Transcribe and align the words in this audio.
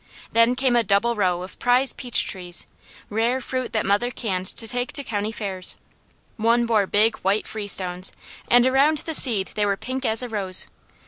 Then 0.31 0.55
came 0.55 0.75
a 0.75 0.83
double 0.83 1.13
row 1.15 1.43
of 1.43 1.59
prize 1.59 1.93
peach 1.93 2.25
trees; 2.27 2.65
rare 3.11 3.39
fruit 3.39 3.71
that 3.73 3.85
mother 3.85 4.09
canned 4.09 4.47
to 4.47 4.67
take 4.67 4.91
to 4.93 5.03
county 5.03 5.31
fairs. 5.31 5.75
One 6.37 6.65
bore 6.65 6.87
big, 6.87 7.17
white 7.17 7.45
freestones, 7.45 8.11
and 8.49 8.65
around 8.65 8.97
the 8.99 9.13
seed 9.13 9.51
they 9.53 9.63
were 9.67 9.77
pink 9.77 10.03
as 10.03 10.23
a 10.23 10.27
rose. 10.27 10.65